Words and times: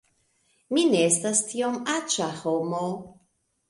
Mi 0.77 0.85
ne 0.95 1.03
estas 1.11 1.43
tiom 1.53 1.79
aĉa 2.01 2.35
homo 2.43 2.85